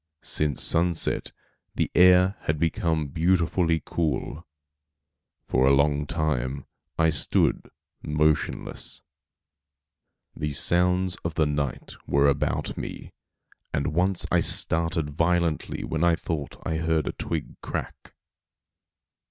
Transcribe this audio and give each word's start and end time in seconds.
Since 0.23 0.63
sunset 0.63 1.31
the 1.75 1.91
air 1.93 2.35
had 2.45 2.57
become 2.57 3.09
beautifully 3.09 3.83
cool. 3.85 4.47
For 5.47 5.67
a 5.67 5.73
long 5.75 6.07
time 6.07 6.65
I 6.97 7.11
stood 7.11 7.69
motionless. 8.01 9.03
The 10.35 10.53
sounds 10.53 11.17
of 11.17 11.35
the 11.35 11.45
night 11.45 11.93
were 12.07 12.27
about 12.27 12.75
me; 12.75 13.13
and 13.75 13.93
once 13.93 14.25
I 14.31 14.39
started 14.39 15.11
violently 15.11 15.83
when 15.83 16.03
I 16.03 16.15
thought 16.15 16.59
I 16.65 16.77
heard 16.77 17.05
a 17.05 17.11
twig 17.11 17.61
crack. 17.61 18.15